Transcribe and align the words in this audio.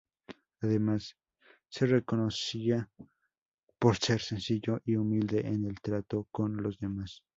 Además 0.61 1.15
se 1.69 1.85
reconocía 1.85 2.89
por 3.77 3.97
ser 3.97 4.19
sencillo 4.19 4.81
y 4.83 4.95
humilde 4.95 5.41
en 5.45 5.63
el 5.65 5.79
trato 5.79 6.27
con 6.31 6.57
los 6.57 6.79
demás. 6.79 7.21